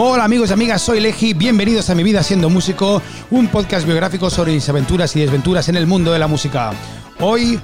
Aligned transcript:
Hola 0.00 0.22
amigos 0.22 0.50
y 0.50 0.52
amigas, 0.52 0.80
soy 0.80 1.00
Leji, 1.00 1.34
bienvenidos 1.34 1.90
a 1.90 1.94
Mi 1.96 2.04
Vida 2.04 2.22
Siendo 2.22 2.48
Músico, 2.48 3.02
un 3.32 3.48
podcast 3.48 3.84
biográfico 3.84 4.30
sobre 4.30 4.52
mis 4.52 4.68
aventuras 4.68 5.16
y 5.16 5.20
desventuras 5.22 5.68
en 5.68 5.74
el 5.74 5.88
mundo 5.88 6.12
de 6.12 6.20
la 6.20 6.28
música. 6.28 6.70
Hoy, 7.18 7.58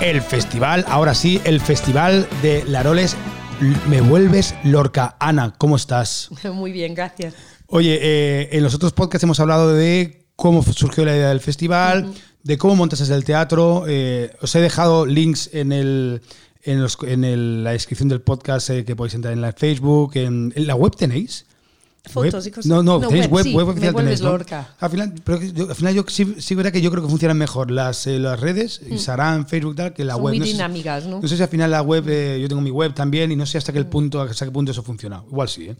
el 0.00 0.22
festival, 0.22 0.84
ahora 0.86 1.16
sí, 1.16 1.40
el 1.42 1.60
festival 1.60 2.28
de 2.42 2.62
Laroles 2.68 3.16
Me 3.90 4.00
Vuelves 4.00 4.54
Lorca. 4.62 5.16
Ana, 5.18 5.52
¿cómo 5.58 5.74
estás? 5.74 6.30
Muy 6.54 6.70
bien, 6.70 6.94
gracias. 6.94 7.34
Oye, 7.66 7.98
eh, 8.00 8.50
en 8.52 8.62
los 8.62 8.72
otros 8.76 8.92
podcasts 8.92 9.24
hemos 9.24 9.40
hablado 9.40 9.74
de 9.74 10.28
cómo 10.36 10.62
surgió 10.62 11.04
la 11.04 11.16
idea 11.16 11.30
del 11.30 11.40
festival, 11.40 12.14
de 12.44 12.56
cómo 12.56 12.76
montas 12.76 13.00
el 13.10 13.24
teatro. 13.24 13.82
Eh, 13.88 14.30
os 14.40 14.54
he 14.54 14.60
dejado 14.60 15.06
links 15.06 15.50
en 15.52 15.72
el, 15.72 16.22
en, 16.62 17.64
la 17.64 17.72
descripción 17.72 18.08
del 18.08 18.20
podcast 18.20 18.70
eh, 18.70 18.84
que 18.84 18.94
podéis 18.94 19.14
entrar 19.14 19.32
en 19.32 19.40
la 19.40 19.52
Facebook. 19.52 20.12
En, 20.14 20.52
la 20.54 20.76
web 20.76 20.94
tenéis. 20.94 21.46
Fotos 22.10 22.46
y 22.46 22.50
cosas. 22.50 22.66
No, 22.66 22.82
no, 22.82 23.00
tenéis 23.00 23.28
web, 23.28 23.46
web 23.54 23.68
oficial. 23.68 23.94
tenéis, 23.94 24.20
¿no? 24.20 24.38
Al 24.78 24.90
final, 24.90 25.14
pero 25.24 25.38
al 25.38 25.74
final 25.74 25.94
yo 25.94 26.04
sí, 26.06 26.36
sí 26.38 26.54
verá 26.54 26.70
que 26.70 26.82
yo 26.82 26.90
creo 26.90 27.02
que 27.02 27.08
funcionan 27.08 27.38
mejor 27.38 27.70
las, 27.70 28.06
eh, 28.06 28.18
las 28.18 28.38
redes, 28.38 28.82
mm. 28.82 28.92
Instagram, 28.92 29.46
Facebook, 29.46 29.76
tal, 29.76 29.94
que 29.94 30.04
la 30.04 30.16
web. 30.16 30.32
Muy 30.32 30.40
no 30.40 30.44
dinámicas, 30.44 31.06
¿no? 31.06 31.20
No 31.22 31.28
sé 31.28 31.36
si 31.36 31.42
al 31.42 31.48
final 31.48 31.70
la 31.70 31.80
web, 31.80 32.04
eh, 32.08 32.38
yo 32.40 32.48
tengo 32.48 32.60
mi 32.60 32.70
web 32.70 32.92
también 32.92 33.32
y 33.32 33.36
no 33.36 33.46
sé 33.46 33.56
hasta 33.56 33.72
qué 33.72 33.80
mm. 33.80 33.90
punto, 33.90 34.20
hasta 34.20 34.44
qué 34.44 34.50
punto 34.50 34.72
eso 34.72 34.82
funciona. 34.82 35.22
Igual 35.26 35.48
sí, 35.48 35.68
¿eh? 35.68 35.76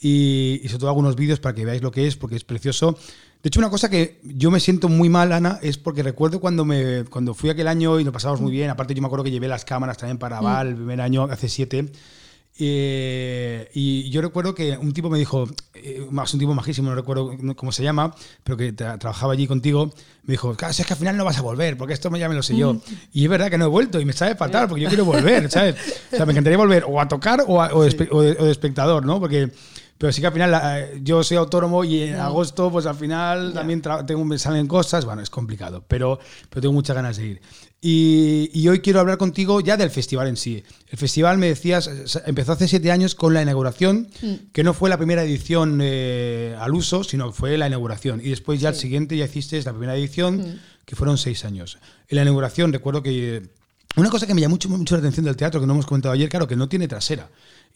Y, 0.00 0.60
y 0.62 0.68
sobre 0.68 0.78
todo 0.78 0.90
algunos 0.90 1.16
vídeos 1.16 1.40
para 1.40 1.54
que 1.54 1.64
veáis 1.64 1.82
lo 1.82 1.90
que 1.90 2.06
es, 2.06 2.16
porque 2.16 2.36
es 2.36 2.44
precioso. 2.44 2.96
De 3.42 3.48
hecho, 3.48 3.60
una 3.60 3.70
cosa 3.70 3.88
que 3.88 4.20
yo 4.24 4.50
me 4.50 4.58
siento 4.58 4.88
muy 4.88 5.08
mal, 5.08 5.32
Ana, 5.32 5.60
es 5.62 5.78
porque 5.78 6.02
recuerdo 6.02 6.40
cuando 6.40 6.64
me 6.64 7.04
cuando 7.04 7.34
fui 7.34 7.50
aquel 7.50 7.68
año 7.68 8.00
y 8.00 8.04
nos 8.04 8.12
pasamos 8.12 8.40
muy 8.40 8.50
bien. 8.50 8.70
Aparte, 8.70 8.94
yo 8.94 9.02
me 9.02 9.06
acuerdo 9.06 9.24
que 9.24 9.30
llevé 9.30 9.46
las 9.46 9.64
cámaras 9.64 9.96
también 9.96 10.18
para 10.18 10.40
Val, 10.40 10.68
el 10.68 10.74
primer 10.74 11.00
año, 11.00 11.24
hace 11.24 11.48
siete. 11.48 11.88
Eh, 12.60 13.70
y 13.72 14.10
yo 14.10 14.20
recuerdo 14.20 14.52
que 14.54 14.76
un 14.76 14.92
tipo 14.92 15.08
me 15.08 15.18
dijo, 15.18 15.48
eh, 15.74 16.04
más 16.10 16.34
un 16.34 16.40
tipo 16.40 16.54
majísimo, 16.54 16.90
no 16.90 16.96
recuerdo 16.96 17.30
cómo 17.54 17.70
se 17.70 17.84
llama, 17.84 18.12
pero 18.42 18.56
que 18.56 18.72
trabajaba 18.72 19.34
allí 19.34 19.46
contigo, 19.46 19.92
me 20.24 20.32
dijo, 20.32 20.54
claro, 20.56 20.72
es 20.72 20.84
que 20.84 20.92
al 20.92 20.98
final 20.98 21.16
no 21.16 21.24
vas 21.24 21.38
a 21.38 21.42
volver, 21.42 21.76
porque 21.76 21.94
esto 21.94 22.14
ya 22.16 22.28
me 22.28 22.34
lo 22.34 22.42
sé 22.42 22.56
yo. 22.56 22.80
Y 23.12 23.24
es 23.24 23.30
verdad 23.30 23.48
que 23.48 23.58
no 23.58 23.66
he 23.66 23.68
vuelto 23.68 24.00
y 24.00 24.04
me 24.04 24.12
sabe 24.12 24.34
fatal, 24.34 24.68
porque 24.68 24.82
yo 24.82 24.88
quiero 24.88 25.04
volver, 25.04 25.48
¿sabes? 25.50 25.76
O 26.12 26.16
sea, 26.16 26.26
me 26.26 26.32
encantaría 26.32 26.58
volver 26.58 26.84
o 26.86 27.00
a 27.00 27.06
tocar 27.06 27.44
o, 27.46 27.60
o, 27.60 27.84
de, 27.84 28.08
o 28.10 28.22
de 28.22 28.50
espectador, 28.50 29.06
¿no? 29.06 29.20
Porque 29.20 29.50
pero 29.98 30.12
sí 30.12 30.20
que 30.20 30.28
al 30.28 30.32
final 30.32 30.60
eh, 30.62 31.00
yo 31.02 31.24
soy 31.24 31.36
autónomo 31.36 31.84
y 31.84 32.02
en 32.02 32.20
agosto 32.20 32.70
pues 32.70 32.86
al 32.86 32.94
final 32.94 33.52
también 33.52 33.82
tengo, 34.06 34.38
salen 34.38 34.68
cosas, 34.68 35.04
bueno, 35.04 35.20
es 35.22 35.28
complicado, 35.28 35.84
pero, 35.86 36.20
pero 36.48 36.62
tengo 36.62 36.72
muchas 36.72 36.94
ganas 36.94 37.16
de 37.16 37.26
ir. 37.26 37.42
Y, 37.80 38.50
y, 38.52 38.66
hoy 38.68 38.80
quiero 38.80 38.98
hablar 38.98 39.18
contigo 39.18 39.60
ya 39.60 39.76
del 39.76 39.90
festival 39.90 40.26
en 40.26 40.36
sí. 40.36 40.64
El 40.88 40.98
festival, 40.98 41.38
me 41.38 41.46
decías, 41.46 41.88
empezó 42.26 42.52
hace 42.52 42.66
siete 42.66 42.90
años 42.90 43.14
con 43.14 43.34
la 43.34 43.42
inauguración, 43.42 44.08
mm. 44.20 44.50
que 44.52 44.64
no 44.64 44.74
fue 44.74 44.90
la 44.90 44.96
primera 44.96 45.22
edición 45.22 45.78
eh, 45.80 46.56
al 46.58 46.74
uso, 46.74 47.04
sino 47.04 47.30
fue 47.30 47.56
la 47.56 47.68
inauguración. 47.68 48.20
Y 48.20 48.30
después 48.30 48.60
ya 48.60 48.70
el 48.70 48.74
siguiente 48.74 49.16
ya 49.16 49.26
hiciste 49.26 49.62
la 49.62 49.70
primera 49.70 49.94
edición, 49.94 50.38
mm. 50.38 50.60
que 50.86 50.96
fueron 50.96 51.18
seis 51.18 51.44
años. 51.44 51.78
En 52.08 52.16
la 52.16 52.22
inauguración 52.22 52.72
recuerdo 52.72 53.02
que... 53.02 53.48
Una 53.94 54.10
cosa 54.10 54.26
que 54.26 54.34
me 54.34 54.40
llamó 54.40 54.56
mucho, 54.56 54.68
mucho 54.68 54.96
la 54.96 55.00
atención 55.00 55.24
del 55.26 55.36
teatro, 55.36 55.60
que 55.60 55.66
no 55.66 55.72
hemos 55.72 55.86
comentado 55.86 56.12
ayer, 56.12 56.28
claro, 56.28 56.48
que 56.48 56.56
no 56.56 56.68
tiene 56.68 56.88
trasera. 56.88 57.28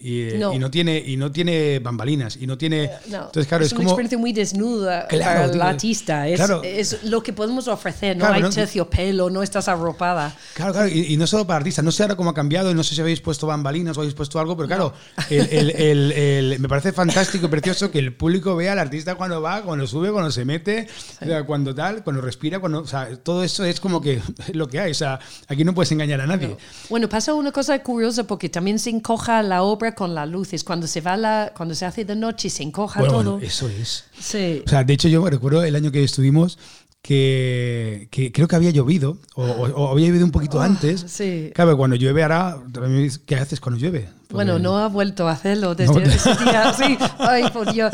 Y 0.04 0.30
no. 0.36 0.52
y, 0.52 0.58
no. 0.58 0.68
tiene 0.68 0.98
y 0.98 1.16
no 1.16 1.30
tiene 1.30 1.78
bambalinas 1.78 2.36
y 2.36 2.48
no 2.48 2.58
tiene 2.58 2.84
eh, 2.84 2.90
entonces 3.04 3.46
claro 3.46 3.62
es, 3.62 3.68
es 3.68 3.72
una 3.72 3.78
como, 3.78 3.90
experiencia 3.90 4.18
muy 4.18 4.32
desnuda 4.32 5.06
claro, 5.06 5.24
para 5.24 5.44
el 5.44 5.62
artista. 5.62 6.26
Es, 6.26 6.38
claro, 6.38 6.60
es, 6.64 7.04
lo 7.04 7.22
que 7.22 7.32
podemos 7.32 7.68
ofrecer 7.68 8.16
no 8.16 8.26
hay 8.26 8.42
terciopelo 8.42 9.30
no 9.30 9.44
estás 9.44 9.68
arropada. 9.68 10.36
Claro 10.54 10.72
claro 10.72 10.88
y, 10.88 11.12
y, 11.12 11.16
no 11.16 11.28
solo 11.28 11.46
para 11.46 11.58
artistas 11.58 11.84
no 11.84 11.92
sé 11.92 12.02
ahora 12.02 12.16
cómo 12.16 12.30
ha 12.30 12.34
cambiado 12.34 12.72
y 12.72 12.74
no 12.74 12.82
sé 12.82 12.96
si 12.96 13.00
habéis 13.00 13.20
puesto 13.20 13.46
bambalinas 13.46 13.96
o 13.96 14.00
habéis 14.00 14.14
puesto 14.14 14.40
algo 14.40 14.56
pero 14.56 14.66
claro 14.66 14.92
el, 15.30 15.70
el, 15.70 16.12
el, 16.12 16.58
me 16.58 16.68
parece 16.68 16.90
fantástico 16.90 17.46
y 17.46 17.48
precioso 17.48 17.92
que 17.92 18.00
el 18.00 18.12
público 18.12 18.56
vea 18.56 18.72
al 18.72 18.80
artista 18.80 19.14
cuando 19.14 19.40
va 19.40 19.62
cuando 19.62 19.86
sube 19.86 20.10
cuando 20.10 20.32
se 20.32 20.44
mete 20.44 20.88
sí. 20.88 21.27
cuando 21.46 21.77
tal 21.77 22.02
cuando 22.02 22.22
respira 22.22 22.58
cuando 22.58 22.80
o 22.80 22.86
sea 22.88 23.08
todo 23.22 23.44
eso 23.44 23.64
es 23.64 23.78
como 23.78 24.00
que 24.00 24.20
lo 24.52 24.67
que 24.67 24.80
hay 24.80 24.90
o 24.90 24.94
sea 24.94 25.20
aquí 25.46 25.62
no 25.62 25.74
puedes 25.74 25.92
engañar 25.92 26.20
a 26.20 26.27
nadie. 26.27 26.56
Bueno 26.90 27.08
pasa 27.08 27.34
una 27.34 27.52
cosa 27.52 27.80
curiosa 27.84 28.24
porque 28.24 28.48
también 28.48 28.80
se 28.80 28.90
encoja 28.90 29.44
la 29.44 29.62
obra 29.62 29.81
con 29.90 30.14
las 30.14 30.28
luces. 30.28 30.62
Cuando 30.62 30.86
se 30.86 31.00
va 31.00 31.16
la, 31.16 31.52
cuando 31.56 31.74
se 31.74 31.84
hace 31.84 32.04
de 32.04 32.14
noche 32.14 32.48
se 32.48 32.62
encoja 32.62 33.00
bueno, 33.00 33.14
todo. 33.14 33.32
Bueno, 33.32 33.46
eso 33.46 33.68
es. 33.68 34.04
Sí. 34.18 34.62
O 34.64 34.70
sea, 34.70 34.84
de 34.84 34.92
hecho 34.92 35.08
yo 35.08 35.28
recuerdo 35.28 35.64
el 35.64 35.74
año 35.74 35.90
que 35.90 36.04
estuvimos 36.04 36.58
que, 37.02 38.06
que, 38.12 38.30
creo 38.30 38.46
que 38.46 38.54
había 38.54 38.70
llovido 38.70 39.18
o, 39.34 39.42
o, 39.42 39.66
o 39.82 39.88
había 39.90 40.06
llovido 40.06 40.24
un 40.24 40.30
poquito 40.30 40.58
oh, 40.58 40.62
antes. 40.62 41.04
Sí. 41.08 41.50
Claro, 41.54 41.76
cuando 41.76 41.96
llueve 41.96 42.22
ahora, 42.22 42.62
¿qué 43.26 43.34
haces 43.34 43.60
cuando 43.60 43.80
llueve? 43.80 44.08
Bueno, 44.32 44.58
no 44.58 44.78
ha 44.78 44.88
vuelto 44.88 45.28
a 45.28 45.32
hacerlo 45.32 45.74
desde 45.74 45.94
no. 45.94 46.00
ese 46.00 46.34
día. 46.36 46.72
Sí, 46.82 46.96
ay, 47.18 47.44
por 47.52 47.72
Dios. 47.72 47.92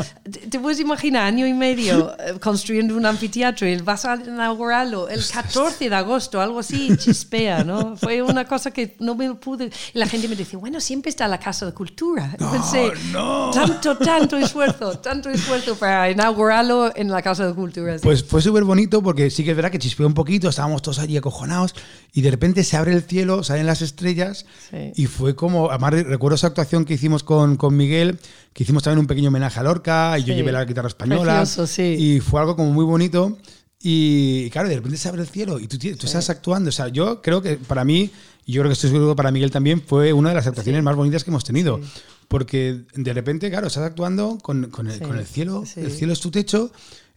¿Te 0.49 0.59
puedes 0.59 0.79
imaginar, 0.79 1.23
año 1.23 1.45
y 1.45 1.53
medio 1.53 2.13
eh, 2.19 2.39
construyendo 2.39 2.95
un 2.95 3.05
anfiteatro 3.05 3.67
y 3.67 3.75
vas 3.77 4.05
a 4.05 4.15
inaugurarlo 4.15 5.09
el 5.09 5.21
14 5.25 5.89
de 5.89 5.95
agosto, 5.95 6.39
algo 6.39 6.59
así, 6.59 6.95
chispea, 6.97 7.63
¿no? 7.63 7.97
Fue 7.97 8.21
una 8.21 8.45
cosa 8.45 8.71
que 8.71 8.95
no 8.99 9.15
me 9.15 9.33
pude. 9.35 9.69
Y 9.93 9.97
la 9.99 10.07
gente 10.07 10.27
me 10.27 10.35
dice, 10.35 10.55
bueno, 10.57 10.79
siempre 10.79 11.09
está 11.09 11.27
la 11.27 11.39
Casa 11.39 11.65
de 11.65 11.73
Cultura. 11.73 12.35
No, 12.39 12.51
Pensé, 12.51 12.91
no. 13.11 13.51
tanto, 13.51 13.97
tanto 13.97 14.37
esfuerzo, 14.37 14.97
tanto 14.99 15.29
esfuerzo 15.29 15.75
para 15.75 16.09
inaugurarlo 16.09 16.91
en 16.95 17.09
la 17.09 17.21
Casa 17.21 17.47
de 17.47 17.53
Cultura. 17.53 17.97
Sí. 17.97 18.03
Pues 18.03 18.23
fue 18.23 18.41
súper 18.41 18.63
bonito 18.63 19.01
porque 19.01 19.29
sí 19.29 19.43
que 19.43 19.51
es 19.51 19.55
verdad 19.55 19.71
que 19.71 19.79
chispeó 19.79 20.07
un 20.07 20.13
poquito, 20.13 20.49
estábamos 20.49 20.81
todos 20.81 20.99
allí 20.99 21.17
acojonados 21.17 21.75
y 22.13 22.21
de 22.21 22.31
repente 22.31 22.63
se 22.63 22.77
abre 22.77 22.93
el 22.93 23.03
cielo, 23.03 23.43
salen 23.43 23.65
las 23.65 23.81
estrellas 23.81 24.45
sí. 24.69 24.93
y 24.95 25.05
fue 25.07 25.35
como, 25.35 25.69
además 25.69 25.93
recuerdo 26.05 26.28
esa 26.35 26.47
actuación 26.47 26.85
que 26.85 26.93
hicimos 26.93 27.23
con, 27.23 27.55
con, 27.55 27.75
Miguel, 27.75 28.19
que 28.53 28.63
hicimos 28.63 28.83
también 28.83 28.99
un 28.99 29.07
pequeño 29.07 29.29
homenaje 29.29 29.59
a 29.59 29.63
Lorca 29.63 30.17
y 30.17 30.21
sí. 30.21 30.27
yo 30.27 30.33
llevé 30.35 30.51
la 30.51 30.65
guitarra 30.65 30.87
española. 30.87 31.37
Precioso, 31.37 31.67
sí. 31.67 31.95
Y 31.97 32.19
fue 32.19 32.39
algo 32.41 32.55
como 32.55 32.71
muy 32.71 32.85
bonito. 32.85 33.37
Y 33.81 34.49
claro, 34.49 34.67
de 34.67 34.75
repente 34.75 34.97
se 34.97 35.07
abre 35.07 35.21
el 35.21 35.27
cielo 35.29 35.57
y 35.59 35.67
tú, 35.67 35.77
tú 35.77 36.05
estás 36.05 36.29
actuando. 36.29 36.69
O 36.69 36.71
sea, 36.71 36.89
yo 36.89 37.21
creo 37.21 37.41
que 37.41 37.55
para 37.55 37.85
mí, 37.85 38.11
y 38.45 38.51
yo 38.51 38.61
creo 38.61 38.69
que 38.69 38.73
estoy 38.73 38.89
seguro 38.89 39.15
para 39.15 39.31
Miguel 39.31 39.51
también, 39.51 39.81
fue 39.81 40.11
una 40.11 40.29
de 40.29 40.35
las 40.35 40.47
actuaciones 40.47 40.83
más 40.83 40.95
bonitas 40.95 41.23
que 41.23 41.31
hemos 41.31 41.45
tenido. 41.45 41.79
Porque 42.27 42.81
de 42.93 43.13
repente, 43.13 43.49
claro, 43.49 43.67
estás 43.67 43.83
actuando 43.83 44.37
con, 44.41 44.69
con, 44.69 44.87
el, 44.87 44.99
con 44.99 45.17
el, 45.17 45.25
cielo, 45.25 45.63
el 45.77 45.91
cielo 45.91 46.13
es 46.13 46.19
tu 46.19 46.29
techo 46.29 46.71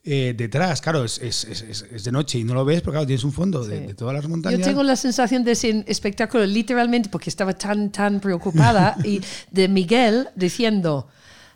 eh, 0.05 0.35
detrás, 0.37 0.81
claro, 0.81 1.05
es, 1.05 1.19
es, 1.19 1.45
es, 1.45 1.63
es, 1.93 2.03
de 2.03 2.11
noche 2.11 2.39
y 2.39 2.43
no 2.43 2.55
lo 2.55 2.65
ves, 2.65 2.81
pero 2.81 2.91
claro, 2.91 3.07
tienes 3.07 3.23
un 3.23 3.33
fondo 3.33 3.65
de, 3.65 3.79
sí. 3.79 3.87
de, 3.87 3.95
todas 3.95 4.15
las 4.15 4.27
montañas. 4.29 4.59
Yo 4.59 4.67
tengo 4.67 4.83
la 4.83 4.97
sensación 4.97 5.45
de 5.45 5.53
ese 5.53 5.85
espectáculo, 5.87 6.45
literalmente, 6.45 7.09
porque 7.09 7.31
estaba 7.31 7.53
tan, 7.53 7.91
tan 7.91 8.19
preocupada, 8.19 8.97
y 9.05 9.21
de 9.53 9.69
Miguel 9.69 10.29
diciendo, 10.35 11.07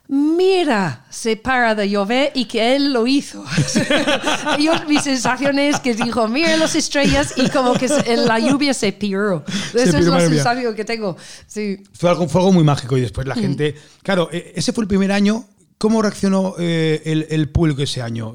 mira, 0.06 1.06
se 1.10 1.36
para 1.36 1.74
de 1.74 1.90
llover 1.90 2.30
y 2.34 2.44
que 2.44 2.76
él 2.76 2.92
lo 2.92 3.08
hizo. 3.08 3.44
Yo, 4.60 4.74
mi 4.88 5.00
sensación 5.00 5.58
es 5.58 5.80
que 5.80 5.94
dijo, 5.94 6.28
mira 6.28 6.56
las 6.56 6.76
estrellas 6.76 7.34
y 7.36 7.48
como 7.48 7.74
que 7.74 7.88
la 7.88 8.38
lluvia 8.38 8.74
se 8.74 8.92
piró. 8.92 9.44
Eso 9.74 9.90
se 9.90 9.98
es 9.98 10.06
la 10.06 10.20
sensación 10.20 10.72
que 10.76 10.84
tengo. 10.84 11.16
Sí. 11.48 11.82
Fue, 11.94 12.10
algo, 12.10 12.28
fue 12.28 12.42
algo 12.42 12.52
muy 12.52 12.62
mágico 12.62 12.96
y 12.96 13.00
después 13.00 13.26
la 13.26 13.34
mm. 13.34 13.40
gente... 13.40 13.74
Claro, 14.04 14.28
e, 14.30 14.52
ese 14.54 14.72
fue 14.72 14.84
el 14.84 14.88
primer 14.88 15.10
año 15.10 15.48
¿Cómo 15.78 16.00
reaccionó 16.00 16.54
eh, 16.58 17.02
el, 17.04 17.26
el, 17.30 17.48
público 17.50 17.82
ese 17.82 18.00
año? 18.02 18.32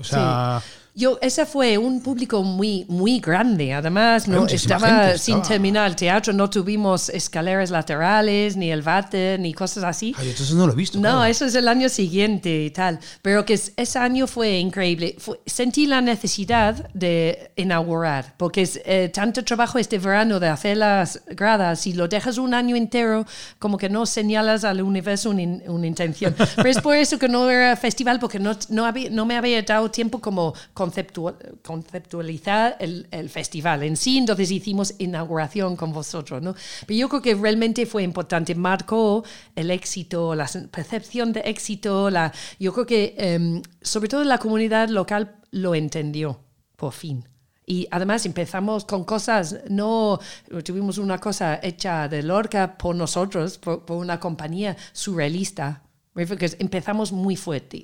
Yo, 0.94 1.18
ese 1.22 1.46
fue 1.46 1.78
un 1.78 2.02
público 2.02 2.44
muy, 2.44 2.86
muy 2.90 3.22
grande. 3.22 3.74
Además, 3.74 4.28
no 4.28 4.46
estaba 4.46 5.18
sin 5.18 5.36
estaba. 5.36 5.42
terminar 5.42 5.88
el 5.90 5.96
teatro, 5.96 6.34
no 6.34 6.50
tuvimos 6.50 7.08
escaleras 7.10 7.72
laterales, 7.72 8.58
ni 8.58 8.72
el 8.72 8.82
váter, 8.82 9.40
ni 9.40 9.54
cosas 9.54 9.86
así. 9.86 10.14
Ay, 10.18 10.30
entonces 10.30 10.54
no 10.54 10.68
lo 10.68 10.74
he 10.74 10.76
visto. 10.76 10.98
No, 10.98 11.04
claro. 11.04 11.24
eso 11.24 11.46
es 11.46 11.56
el 11.56 11.70
año 11.70 11.88
siguiente 11.88 12.66
y 12.66 12.72
tal. 12.72 13.00
Pero 13.22 13.46
que 13.46 13.54
ese 13.54 14.00
año 14.00 14.28
fue 14.28 14.58
increíble. 14.58 15.16
Fue, 15.18 15.40
sentí 15.46 15.86
la 15.86 16.02
necesidad 16.02 16.90
de 16.94 17.52
inaugurar, 17.56 18.34
porque 18.36 18.64
es 18.64 18.82
eh, 18.84 19.10
tanto 19.14 19.46
trabajo 19.46 19.78
este 19.80 19.98
verano 19.98 20.42
de 20.42 20.50
hacer 20.50 20.76
las 20.76 21.22
gradas. 21.28 21.80
Si 21.80 21.94
lo 21.94 22.10
dejas 22.10 22.38
un 22.38 22.54
año 22.54 22.76
entero, 22.76 23.26
como 23.60 23.78
que 23.78 23.90
no 23.90 24.06
señalas 24.06 24.66
al 24.66 24.82
universo 24.82 25.30
una, 25.30 25.44
una 25.68 25.88
intención. 25.88 26.36
Pero 26.58 26.70
es 26.70 26.82
por 26.82 26.98
eso 26.98 27.18
que 27.18 27.30
no 27.30 27.50
era 27.50 27.78
festival, 27.78 28.20
porque 28.20 28.40
no, 28.40 28.58
no, 28.68 28.86
había, 28.86 29.10
no 29.10 29.26
me 29.26 29.38
había 29.38 29.62
dado 29.62 29.90
tiempo 29.90 30.20
como 30.20 30.54
conceptual, 30.82 31.36
conceptualizar 31.62 32.76
el, 32.80 33.08
el, 33.12 33.30
festival 33.30 33.84
en 33.84 33.96
sí, 33.96 34.18
entonces 34.18 34.50
hicimos 34.50 34.96
inauguración 34.98 35.76
con 35.76 35.94
vosotros, 35.94 36.42
¿no? 36.42 36.56
Pero 36.88 36.98
yo 36.98 37.08
creo 37.08 37.22
que 37.22 37.36
realmente 37.36 37.86
fue 37.86 38.02
importante, 38.02 38.56
marcó 38.56 39.24
el 39.56 39.70
éxito, 39.70 40.34
la 40.34 40.50
percepción 40.72 41.34
de 41.34 41.42
éxito, 41.42 42.10
la, 42.10 42.34
yo 42.60 42.74
creo 42.74 42.88
que 42.88 43.38
um, 43.40 43.62
sobre 43.80 44.10
todo 44.10 44.24
la 44.24 44.40
comunidad 44.40 44.90
local 44.90 45.36
lo 45.52 45.76
entendió, 45.76 46.40
por 46.78 46.94
fin. 46.94 47.24
Y 47.68 47.88
además 47.92 48.26
empezamos 48.26 48.84
con 48.84 49.04
cosas, 49.04 49.58
no 49.70 50.20
tuvimos 50.66 50.98
una 50.98 51.20
cosa 51.20 51.60
hecha 51.62 52.08
de 52.08 52.24
Lorca 52.24 52.76
por 52.76 52.96
nosotros, 52.96 53.60
por 53.60 53.92
una 53.92 54.20
compañía 54.20 54.76
surrealista, 54.94 55.84
porque 56.14 56.52
empezamos 56.60 57.12
muy 57.12 57.36
fuerte. 57.36 57.84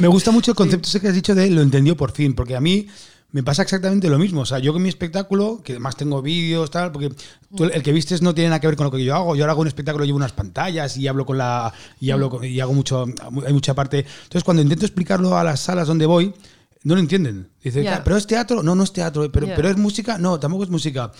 Me 0.00 0.08
gusta 0.08 0.30
mucho 0.30 0.52
el 0.52 0.56
concepto 0.56 0.88
sí. 0.88 0.92
ese 0.96 1.00
que 1.00 1.08
has 1.08 1.14
dicho 1.14 1.34
de 1.34 1.50
lo 1.50 1.60
entendió 1.62 1.96
por 1.96 2.12
fin, 2.12 2.34
porque 2.34 2.56
a 2.56 2.60
mí 2.60 2.86
Me 3.32 3.44
pasa 3.44 3.62
exactamente 3.62 4.08
lo 4.10 4.18
mismo. 4.18 4.40
O 4.40 4.44
sea, 4.44 4.58
yo 4.58 4.72
con 4.72 4.82
mi 4.82 4.88
espectáculo, 4.88 5.60
que 5.62 5.74
además 5.74 5.94
tengo 5.94 6.20
vídeos, 6.20 6.68
tal, 6.68 6.90
porque 6.90 7.10
tú, 7.56 7.62
el 7.64 7.80
que 7.80 7.92
vistes 7.92 8.22
no 8.22 8.34
tiene 8.34 8.50
nada 8.50 8.58
que 8.60 8.66
ver 8.66 8.74
con 8.74 8.86
lo 8.86 8.90
que 8.90 9.04
yo 9.04 9.14
hago. 9.14 9.36
Yo 9.36 9.44
ahora 9.44 9.52
hago 9.52 9.60
un 9.60 9.68
espectáculo, 9.68 10.04
llevo 10.04 10.16
unas 10.16 10.32
pantallas 10.32 10.96
y 10.96 11.06
hablo 11.06 11.24
con 11.24 11.38
la. 11.38 11.72
y 12.00 12.10
hablo 12.10 12.28
con- 12.28 12.44
y 12.44 12.58
hago 12.58 12.72
mucho. 12.74 13.04
hay 13.46 13.52
mucha 13.52 13.72
parte. 13.72 13.98
Entonces, 14.24 14.42
cuando 14.42 14.62
intento 14.64 14.84
explicarlo 14.84 15.36
a 15.38 15.44
las 15.44 15.60
salas 15.60 15.86
donde 15.86 16.06
voy, 16.06 16.34
no 16.82 16.94
lo 16.96 17.00
entienden. 17.00 17.50
Dicen, 17.62 17.84
Ya. 17.84 17.98
"Ah, 17.98 18.00
pero 18.02 18.16
es 18.16 18.26
teatro, 18.26 18.64
no, 18.64 18.74
no 18.74 18.82
es 18.82 18.92
teatro, 18.92 19.30
pero, 19.30 19.46
Ya. 19.46 19.54
pero 19.54 19.68
es 19.68 19.76
música, 19.76 20.18
no, 20.18 20.40
tampoco 20.40 20.64
es 20.64 20.70
música. 20.70 21.12